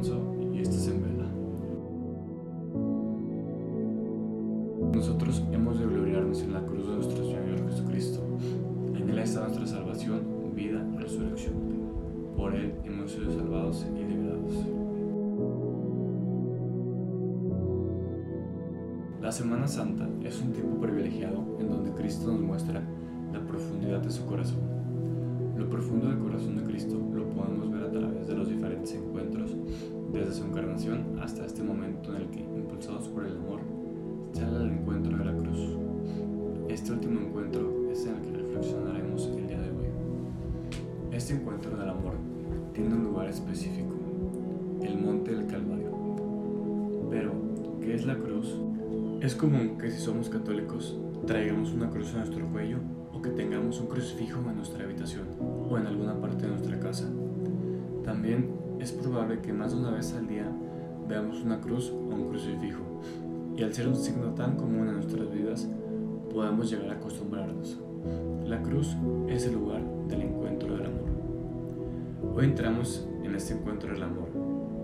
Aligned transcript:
Y 0.00 0.60
esto 0.60 0.76
es 0.76 0.88
en 0.88 1.02
vela. 1.02 1.28
Nosotros 4.94 5.42
hemos 5.52 5.78
de 5.78 5.84
gloriarnos 5.84 6.40
en 6.42 6.54
la 6.54 6.64
cruz 6.64 6.88
de 6.88 6.94
nuestro 6.94 7.16
Señor 7.22 7.68
Jesucristo. 7.68 8.20
En 8.94 9.10
Él 9.10 9.18
está 9.18 9.40
nuestra 9.40 9.66
salvación, 9.66 10.22
vida 10.54 10.82
resurrección. 10.96 11.52
Por 12.34 12.54
Él 12.54 12.72
hemos 12.84 13.10
sido 13.10 13.30
salvados 13.30 13.86
y 13.94 14.02
liberados. 14.02 14.52
La 19.20 19.30
Semana 19.30 19.68
Santa 19.68 20.08
es 20.24 20.40
un 20.40 20.52
tiempo 20.52 20.80
privilegiado 20.80 21.58
en 21.60 21.68
donde 21.68 21.92
Cristo 21.92 22.32
nos 22.32 22.40
muestra 22.40 22.82
la 23.34 23.46
profundidad 23.46 24.00
de 24.00 24.10
su 24.10 24.24
corazón. 24.24 24.60
Lo 25.60 25.68
profundo 25.68 26.08
del 26.08 26.18
corazón 26.18 26.56
de 26.56 26.62
Cristo 26.62 26.98
lo 27.12 27.28
podemos 27.28 27.70
ver 27.70 27.82
a 27.82 27.90
través 27.90 28.26
de 28.26 28.34
los 28.34 28.48
diferentes 28.48 28.94
encuentros, 28.94 29.54
desde 30.10 30.32
su 30.32 30.44
encarnación 30.44 31.18
hasta 31.20 31.44
este 31.44 31.62
momento 31.62 32.16
en 32.16 32.22
el 32.22 32.30
que, 32.30 32.40
impulsados 32.40 33.08
por 33.08 33.26
el 33.26 33.36
amor, 33.36 33.60
sale 34.32 34.56
al 34.56 34.70
encuentro 34.70 35.18
de 35.18 35.22
la 35.22 35.36
cruz. 35.36 35.76
Este 36.66 36.92
último 36.92 37.20
encuentro 37.20 37.90
es 37.92 38.06
en 38.06 38.14
el 38.14 38.22
que 38.22 38.38
reflexionaremos 38.38 39.26
el 39.36 39.48
día 39.48 39.60
de 39.60 39.68
hoy. 39.68 39.88
Este 41.12 41.34
encuentro 41.34 41.76
del 41.76 41.90
amor 41.90 42.14
tiene 42.72 42.94
un 42.94 43.04
lugar 43.04 43.28
específico, 43.28 43.96
el 44.82 44.98
monte 44.98 45.34
del 45.34 45.46
Calvario. 45.46 45.90
Pero, 47.10 47.32
¿qué 47.82 47.96
es 47.96 48.06
la 48.06 48.16
cruz? 48.16 48.56
Es 49.20 49.34
común 49.34 49.76
que 49.76 49.90
si 49.90 49.98
somos 49.98 50.30
católicos 50.30 50.98
traigamos 51.26 51.74
una 51.74 51.90
cruz 51.90 52.14
a 52.14 52.18
nuestro 52.20 52.46
cuello 52.46 52.78
que 53.22 53.30
tengamos 53.30 53.80
un 53.80 53.86
crucifijo 53.86 54.40
en 54.48 54.56
nuestra 54.56 54.84
habitación 54.84 55.26
o 55.68 55.76
en 55.76 55.86
alguna 55.86 56.20
parte 56.20 56.42
de 56.42 56.48
nuestra 56.48 56.78
casa. 56.80 57.08
También 58.04 58.50
es 58.78 58.92
probable 58.92 59.40
que 59.40 59.52
más 59.52 59.72
de 59.72 59.78
una 59.78 59.90
vez 59.90 60.14
al 60.14 60.26
día 60.26 60.50
veamos 61.08 61.42
una 61.42 61.60
cruz 61.60 61.90
o 61.90 62.14
un 62.14 62.28
crucifijo 62.28 62.82
y 63.56 63.62
al 63.62 63.74
ser 63.74 63.88
un 63.88 63.96
signo 63.96 64.34
tan 64.34 64.56
común 64.56 64.88
en 64.88 64.94
nuestras 64.94 65.30
vidas 65.30 65.68
podemos 66.32 66.70
llegar 66.70 66.90
a 66.90 66.94
acostumbrarnos. 66.94 67.78
La 68.46 68.62
cruz 68.62 68.96
es 69.28 69.44
el 69.46 69.54
lugar 69.54 69.82
del 70.08 70.22
encuentro 70.22 70.76
del 70.76 70.86
amor. 70.86 71.10
Hoy 72.34 72.44
entramos 72.44 73.06
en 73.22 73.34
este 73.34 73.54
encuentro 73.54 73.92
del 73.92 74.02
amor, 74.02 74.28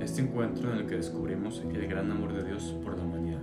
este 0.00 0.20
encuentro 0.22 0.72
en 0.72 0.78
el 0.78 0.86
que 0.86 0.96
descubrimos 0.96 1.62
el 1.72 1.86
gran 1.86 2.10
amor 2.10 2.32
de 2.32 2.44
Dios 2.44 2.74
por 2.84 2.98
la 2.98 3.04
humanidad. 3.04 3.40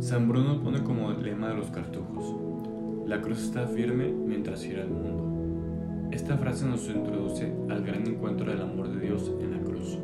San 0.00 0.28
Bruno 0.28 0.62
pone 0.62 0.82
como 0.84 1.10
lema 1.10 1.48
de 1.48 1.54
los 1.56 1.70
cartujos, 1.70 2.34
la 3.08 3.22
cruz 3.22 3.42
está 3.42 3.66
firme 3.66 4.12
mientras 4.12 4.62
gira 4.62 4.82
el 4.82 4.90
mundo. 4.90 6.10
Esta 6.12 6.36
frase 6.36 6.66
nos 6.66 6.86
introduce 6.90 7.50
al 7.70 7.82
gran 7.82 8.06
encuentro 8.06 8.50
del 8.50 8.60
amor 8.60 8.90
de 8.90 9.00
Dios 9.00 9.32
en 9.40 9.50
la 9.52 9.60
cruz. 9.62 9.98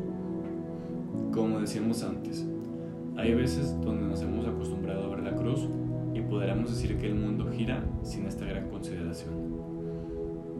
Como 1.30 1.60
decíamos 1.60 2.02
antes, 2.02 2.46
hay 3.18 3.34
veces 3.34 3.78
donde 3.82 4.06
nos 4.06 4.22
hemos 4.22 4.46
acostumbrado 4.46 5.04
a 5.04 5.08
ver 5.16 5.22
la 5.22 5.36
cruz 5.36 5.68
y 6.14 6.22
podríamos 6.22 6.70
decir 6.70 6.96
que 6.96 7.08
el 7.08 7.14
mundo 7.16 7.52
gira 7.52 7.84
sin 8.02 8.24
esta 8.24 8.46
gran 8.46 8.70
consideración. 8.70 9.34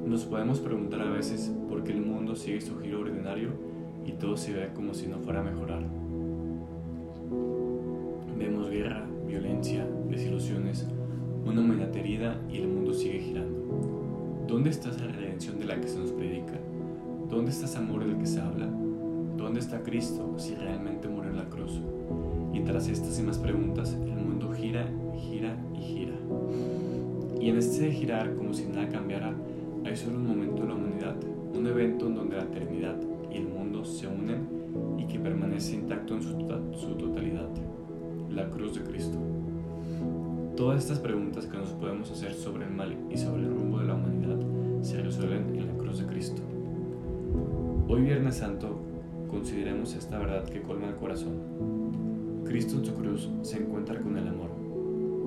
Nos 0.06 0.26
podemos 0.26 0.60
preguntar 0.60 1.00
a 1.00 1.10
veces 1.10 1.50
por 1.66 1.82
qué 1.82 1.92
el 1.92 2.02
mundo 2.02 2.36
sigue 2.36 2.60
su 2.60 2.78
giro 2.78 3.00
ordinario 3.00 3.52
y 4.04 4.12
todo 4.12 4.36
se 4.36 4.52
ve 4.52 4.69
como 4.74 4.92
si 4.92 5.06
no 5.06 5.19
fuera 5.19 5.40
a 5.40 5.44
mejorar. 5.44 5.82
Vemos 8.38 8.69
guerra, 8.69 9.06
violencia, 9.26 9.88
una 11.44 11.60
humanidad 11.60 11.94
herida 11.97 12.41
y 12.50 12.59
el 12.59 12.69
mundo 12.69 12.93
sigue 12.94 13.21
girando. 13.21 14.44
¿Dónde 14.47 14.71
está 14.71 14.91
esa 14.91 15.06
redención 15.06 15.59
de 15.59 15.66
la 15.66 15.81
que 15.81 15.88
se 15.88 15.99
nos 15.99 16.10
predica? 16.12 16.59
¿Dónde 17.28 17.50
está 17.50 17.66
ese 17.66 17.78
amor 17.78 18.05
del 18.05 18.16
que 18.16 18.27
se 18.27 18.41
habla? 18.41 18.66
¿Dónde 19.37 19.60
está 19.60 19.82
Cristo 19.82 20.34
si 20.38 20.55
realmente 20.55 21.09
murió 21.09 21.31
en 21.31 21.37
la 21.37 21.49
cruz? 21.49 21.81
Y 22.53 22.60
tras 22.60 22.88
estas 22.88 23.19
y 23.19 23.22
más 23.22 23.38
preguntas, 23.38 23.93
el 23.93 24.25
mundo 24.25 24.53
gira, 24.53 24.87
gira 25.16 25.56
y 25.75 25.81
gira. 25.81 26.15
Y 27.41 27.49
en 27.50 27.59
este 27.59 27.91
girar, 27.91 28.34
como 28.37 28.55
si 28.55 28.66
nada 28.66 28.88
cambiara, 28.88 29.34
hay 29.84 29.97
solo 29.97 30.16
un 30.16 30.26
momento 30.28 30.62
en 30.62 30.69
la 30.69 30.75
humanidad, 30.75 31.16
un 31.55 31.66
evento 31.66 32.06
en 32.06 32.15
donde 32.15 32.37
la 32.37 32.44
eternidad 32.44 32.97
y 33.31 33.37
el 33.37 33.49
mundo 33.49 33.84
se 33.84 34.06
unen 34.06 34.49
y 34.99 35.06
que 35.06 35.19
permanece 35.19 35.75
intacto 35.75 36.15
en 36.15 36.22
su, 36.22 36.31
su 36.78 36.94
totalidad, 36.94 37.49
la 38.31 38.49
cruz 38.49 38.75
de 38.75 38.82
Cristo. 38.82 39.19
Todas 40.56 40.84
estas 40.84 41.00
preguntas 41.00 41.47
que 41.47 41.56
nos 41.56 41.70
podemos 41.70 42.12
hacer 42.12 42.32
sobre 42.32 42.65
el 42.65 42.70
mal 42.70 42.97
y 43.10 43.16
sobre 43.16 43.42
el 43.42 43.50
rumbo 43.50 43.81
de 43.81 43.87
la 43.87 43.94
humanidad 43.94 44.38
se 44.82 45.03
resuelven 45.03 45.56
en 45.56 45.66
la 45.66 45.72
cruz 45.75 45.98
de 45.98 46.06
Cristo. 46.06 46.42
Hoy 47.88 48.03
Viernes 48.03 48.37
Santo 48.37 48.78
consideremos 49.28 49.97
esta 49.97 50.16
verdad 50.16 50.44
que 50.44 50.62
colma 50.62 50.91
el 50.91 50.94
corazón. 50.94 52.44
Cristo 52.44 52.76
en 52.76 52.84
su 52.84 52.94
cruz 52.94 53.28
se 53.43 53.59
encuentra 53.59 53.98
con 53.98 54.16
el 54.16 54.28
amor, 54.28 54.50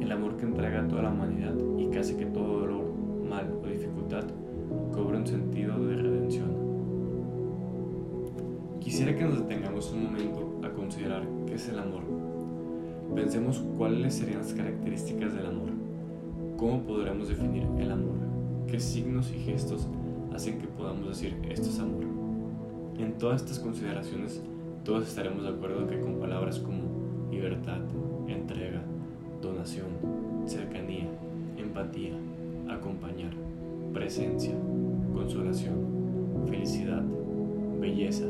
el 0.02 0.10
amor 0.14 0.38
que 0.38 0.46
entrega 0.46 0.86
a 0.86 0.88
toda 0.88 1.02
la 1.02 1.12
humanidad 1.12 1.56
y 1.78 1.98
hace 1.98 2.16
que 2.16 2.28
todo 2.28 2.60
dolor, 2.60 2.86
mal 3.28 3.52
o 3.62 3.68
dificultad 3.68 4.24
cobre 4.94 5.18
un 5.18 5.28
sentido 5.28 5.78
de 5.88 5.96
redención. 5.98 6.52
Quisiera 8.80 9.14
que 9.14 9.26
nos 9.26 9.40
detengamos 9.40 9.92
un 9.92 10.06
momento 10.06 10.62
a 10.64 10.70
considerar 10.70 11.28
qué 11.46 11.56
es 11.56 11.68
el 11.68 11.80
amor 11.80 12.37
Pensemos 13.16 13.64
cuáles 13.78 14.16
serían 14.16 14.40
las 14.40 14.54
características 14.54 15.34
del 15.34 15.46
amor. 15.48 15.70
¿Cómo 16.58 16.82
podremos 16.82 17.28
definir 17.28 17.64
el 17.80 17.92
amor? 17.92 18.16
¿Qué 18.68 18.80
signos 18.80 19.32
y 19.32 19.40
gestos 19.40 19.88
hacen 20.34 20.60
que 20.60 20.68
podamos 20.68 21.08
decir 21.10 21.36
esto 21.50 21.70
es 21.70 21.80
amor? 21.80 22.04
En 23.00 23.18
todas 23.18 23.42
estas 23.42 23.60
consideraciones, 23.60 24.42
todos 24.84 25.08
estaremos 25.08 25.44
de 25.44 25.50
acuerdo 25.50 25.88
que 25.88 26.00
con 26.00 26.16
palabras 26.16 26.60
como 26.60 27.30
libertad, 27.32 27.80
entrega, 28.28 28.82
donación, 29.42 29.88
cercanía, 30.46 31.08
empatía, 31.58 32.14
acompañar, 32.70 33.32
presencia, 33.94 34.54
consolación, 35.14 35.76
felicidad, 36.48 37.04
belleza, 37.80 38.26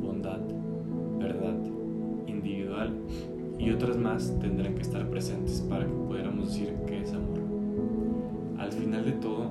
bondad, 0.00 0.40
verdad, 1.18 1.56
individual 2.26 2.92
y 3.58 3.70
otras 3.70 3.96
más 3.96 4.38
tendrán 4.38 4.74
que 4.74 4.82
estar 4.82 5.08
presentes 5.08 5.60
para 5.62 5.86
que 5.86 5.92
pudiéramos 5.92 6.48
decir 6.48 6.74
que 6.86 7.02
es 7.02 7.12
amor. 7.12 7.40
Al 8.58 8.72
final 8.72 9.04
de 9.04 9.12
todo, 9.12 9.50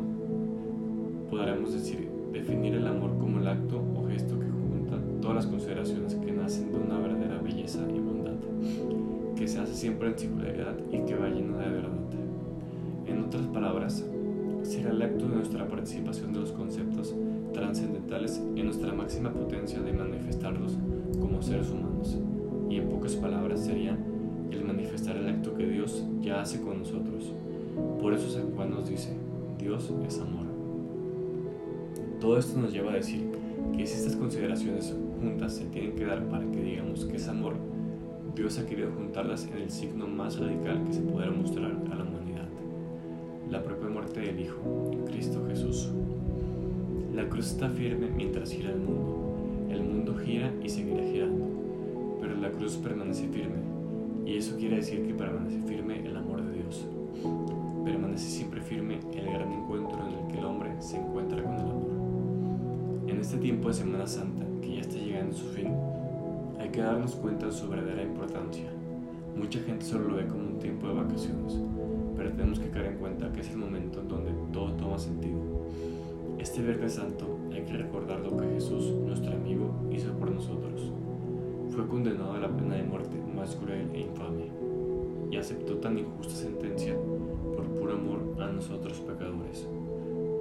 podremos 1.30 1.74
decir, 1.74 2.10
definir 2.32 2.76
el 2.76 2.88
amor 2.88 3.18
como 3.18 3.40
el 3.40 3.48
acto 3.48 3.82
o 3.96 4.08
gesto 4.08 4.40
que 4.40 4.48
junta 4.48 5.00
todas 5.22 5.36
las 5.38 5.48
consideraciones 5.48 6.16
que 6.16 6.32
nacen 6.32 6.72
de 6.72 6.78
una 6.78 7.00
verdadera 7.00 7.40
belleza 7.40 7.80
y 7.94 8.00
bondad, 8.00 8.36
que 9.36 9.48
se 9.48 9.60
hace 9.60 9.74
siempre 9.74 10.10
en 10.10 10.20
singularidad 10.20 10.76
y 10.92 11.00
que 11.00 11.16
va 11.16 11.30
lleno 11.30 11.58
de 11.58 11.70
verdad. 11.70 11.92
En 13.08 13.24
otras 13.24 13.46
palabras, 13.48 14.06
será 14.64 14.92
el 14.92 15.02
acto 15.02 15.28
de 15.28 15.36
nuestra 15.36 15.68
participación 15.68 16.34
de 16.34 16.40
los 16.40 16.52
conceptos 16.52 17.16
trascendentales 17.54 18.42
en 18.56 18.66
nuestra 18.66 18.94
máxima 18.94 19.32
potencia 19.32 19.80
de 19.80 19.94
manifestarlos 19.94 20.78
como 21.20 21.42
seres 21.42 21.70
humanos 21.70 22.18
Hace 26.42 26.62
con 26.62 26.80
nosotros. 26.80 27.32
Por 28.02 28.14
eso 28.14 28.30
San 28.30 28.52
Juan 28.52 28.72
nos 28.72 28.90
dice, 28.90 29.10
Dios 29.58 29.92
es 30.08 30.20
amor. 30.20 30.46
Todo 32.20 32.38
esto 32.38 32.60
nos 32.60 32.72
lleva 32.72 32.92
a 32.92 32.96
decir 32.96 33.30
que 33.76 33.88
si 33.88 33.96
estas 33.96 34.16
consideraciones 34.16 34.94
juntas 35.20 35.56
se 35.56 35.66
tienen 35.66 35.96
que 35.96 36.06
dar 36.06 36.24
para 36.28 36.46
que 36.52 36.62
digamos 36.62 37.06
que 37.06 37.18
es 37.18 37.28
amor, 37.28 37.56
Dios 38.36 38.60
ha 38.60 38.66
querido 38.66 38.92
juntarlas 38.92 39.48
en 39.48 39.58
el 39.58 39.70
signo 39.70 40.08
más 40.08 40.38
radical 40.40 40.84
que 40.86 40.94
se 40.94 41.02
pudiera 41.02 41.32
mostrar 41.32 41.72
a 41.92 41.96
la 41.96 42.04
humanidad, 42.04 42.48
la 43.50 43.64
propia 43.64 43.90
muerte 43.90 44.20
del 44.20 44.40
Hijo, 44.40 44.92
Cristo 45.08 45.44
Jesús. 45.48 45.90
La 47.14 47.28
cruz 47.30 47.52
está 47.52 47.70
firme 47.70 48.10
mientras 48.16 48.52
gira 48.52 48.72
el 48.72 48.80
mundo, 48.80 49.36
el 49.70 49.82
mundo 49.84 50.16
gira 50.16 50.52
y 50.64 50.70
seguirá 50.70 51.04
girando 51.04 51.56
pero 52.26 52.38
la 52.38 52.50
cruz 52.50 52.76
permanece 52.78 53.28
firme, 53.28 53.58
y 54.26 54.38
eso 54.38 54.58
quiere 54.58 54.78
decir 54.78 55.06
que 55.06 55.14
permanece 55.14 55.60
firme 55.68 56.06
el 56.06 56.18
amor 56.18 56.44
de 56.44 56.54
Dios. 56.54 56.86
Permanece 57.86 58.28
siempre 58.28 58.60
firme 58.62 59.00
el 59.14 59.26
gran 59.26 59.52
encuentro 59.52 60.00
en 60.08 60.14
el 60.16 60.28
que 60.32 60.40
el 60.40 60.46
hombre 60.46 60.72
se 60.80 60.98
encuentra 60.98 61.44
con 61.44 61.54
el 61.54 61.62
amor. 61.62 63.06
En 63.08 63.20
este 63.20 63.38
tiempo 63.38 63.68
de 63.68 63.76
Semana 63.76 64.08
Santa, 64.08 64.44
que 64.62 64.76
ya 64.76 64.82
está 64.82 64.98
llegando 64.98 65.36
a 65.36 65.40
su 65.40 65.46
fin, 65.50 65.68
hay 66.60 66.70
que 66.70 66.82
darnos 66.82 67.16
cuenta 67.16 67.46
de 67.46 67.52
su 67.52 67.70
verdadera 67.70 68.02
importancia. 68.02 68.66
Mucha 69.36 69.60
gente 69.60 69.86
solo 69.86 70.10
lo 70.10 70.16
ve 70.16 70.26
como 70.26 70.44
un 70.44 70.60
tiempo 70.60 70.88
de 70.88 70.94
vacaciones, 70.96 71.60
pero 72.18 72.32
tenemos 72.32 72.60
que 72.60 72.70
caer 72.70 72.94
en 72.94 72.98
cuenta 72.98 73.32
que 73.32 73.42
es 73.42 73.50
el 73.52 73.58
momento 73.58 74.02
en 74.02 74.08
donde 74.08 74.32
todo 74.52 74.74
toma 74.74 74.98
sentido. 74.98 75.40
Este 76.40 76.64
Viernes 76.64 76.94
Santo 76.94 77.38
hay 77.54 77.64
que 77.64 77.74
recordar 77.74 78.22
lo 78.22 78.36
que 78.38 78.48
Jesús, 78.48 78.92
nuestro 79.06 79.34
amigo, 79.34 79.72
hizo 79.92 80.12
por 80.14 80.32
nosotros. 80.32 80.92
Fue 81.70 81.88
condenado 81.88 82.34
a 82.34 82.40
la 82.40 82.48
pena 82.48 82.76
de 82.76 82.84
muerte 82.84 83.25
más 83.36 83.56
cruel 83.56 83.90
e 83.94 84.02
infame 84.02 84.50
y 85.32 85.38
aceptó 85.38 85.78
tan 85.78 85.98
injusta 85.98 86.34
sentencia 86.34 86.96
por 87.56 87.66
puro 87.66 87.94
amor 87.94 88.20
a 88.40 88.52
nosotros 88.52 89.00
pecadores. 89.02 89.68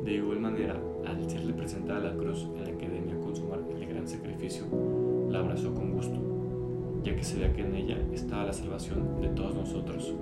De 0.05 0.15
igual 0.15 0.41
manera, 0.41 0.79
al 1.07 1.29
serle 1.29 1.55
presentada 1.55 2.11
la 2.11 2.17
cruz 2.17 2.47
en 2.57 2.65
la 2.65 2.79
que 2.79 2.89
debía 2.89 3.19
consumar 3.21 3.61
el 3.75 3.87
gran 3.87 4.07
sacrificio, 4.07 4.65
la 5.31 5.41
abrazó 5.41 5.75
con 5.75 5.93
gusto, 5.93 6.19
ya 7.03 7.17
que 7.17 7.25
se 7.25 7.39
veía 7.39 7.53
que 7.53 7.63
en 7.63 7.75
ella 7.75 7.99
estaba 8.13 8.45
la 8.45 8.53
salvación 8.53 9.21
de 9.21 9.29
todos 9.29 9.55
nosotros. 9.55 10.15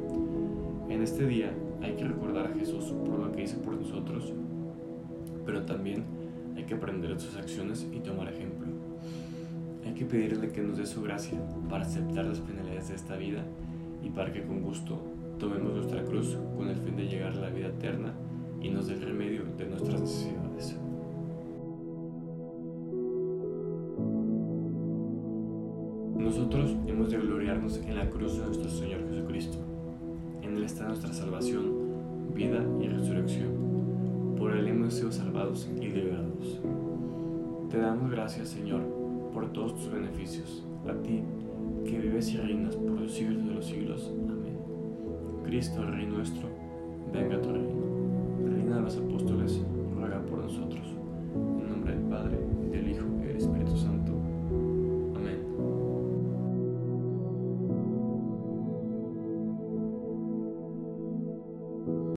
En 0.89 1.03
este 1.03 1.27
día 1.27 1.53
hay 1.83 1.95
que 1.95 2.05
recordar 2.05 2.47
a 2.47 2.55
Jesús 2.55 2.93
por 3.05 3.19
lo 3.19 3.33
que 3.33 3.43
hizo 3.43 3.61
por 3.61 3.75
nosotros, 3.75 4.33
pero 5.45 5.65
también 5.65 6.05
hay 6.57 6.65
que 6.65 6.75
aprender 6.75 7.15
de 7.15 7.21
sus 7.21 7.37
acciones 7.37 7.87
y 7.93 7.99
tomar 8.01 8.33
ejemplo. 8.33 8.62
Que 10.03 10.09
pedirle 10.09 10.49
que 10.49 10.61
nos 10.63 10.79
dé 10.79 10.85
su 10.85 11.01
gracia 11.01 11.39
para 11.71 11.85
aceptar 11.85 12.25
las 12.25 12.41
penalidades 12.41 12.89
de 12.89 12.97
esta 12.97 13.17
vida 13.17 13.45
y 14.03 14.11
para 14.11 14.33
que 14.33 14.43
con 14.43 14.61
gusto 14.61 14.99
tomemos 15.39 15.75
nuestra 15.75 16.03
cruz 16.03 16.37
con 16.57 16.67
el 16.67 16.77
fin 16.77 16.97
de 16.97 17.07
llegar 17.07 17.31
a 17.35 17.37
la 17.37 17.51
vida 17.51 17.69
eterna 17.69 18.13
y 18.61 18.71
nos 18.71 18.89
dé 18.89 18.95
el 18.95 19.03
remedio 19.03 19.45
de 19.57 19.65
nuestras 19.65 20.01
necesidades. 20.01 20.77
Nosotros 26.19 26.77
hemos 26.89 27.09
de 27.09 27.19
gloriarnos 27.19 27.77
en 27.77 27.97
la 27.97 28.11
cruz 28.11 28.39
de 28.39 28.47
nuestro 28.47 28.71
Señor 28.71 29.09
Jesucristo. 29.09 29.59
En 30.43 30.57
Él 30.57 30.65
está 30.65 30.89
nuestra 30.89 31.13
salvación, 31.13 31.77
vida 32.35 32.61
y 32.81 32.89
resurrección. 32.89 34.35
Por 34.37 34.57
Él 34.57 34.67
hemos 34.67 34.95
sido 34.95 35.13
salvados 35.13 35.71
y 35.73 35.79
liberados. 35.79 36.61
Te 37.71 37.79
damos 37.79 38.11
gracias, 38.11 38.49
Señor, 38.49 39.02
por 39.33 39.53
todos 39.53 39.75
tus 39.75 39.91
beneficios. 39.91 40.65
A 40.89 40.93
ti, 41.03 41.23
que 41.85 41.99
vives 41.99 42.33
y 42.33 42.37
reinas 42.37 42.77
por 42.77 43.01
los 43.01 43.13
siglos 43.13 43.45
de 43.45 43.55
los 43.55 43.67
siglos. 43.67 44.13
Amén. 44.29 44.59
Cristo, 45.45 45.85
Rey 45.85 46.07
nuestro, 46.07 46.49
venga 47.13 47.37
a 47.37 47.43
tu 47.43 47.53
reino. 47.53 47.93
Reina 48.45 48.77
de 48.77 48.83
los 48.83 48.97
apóstoles 48.97 49.62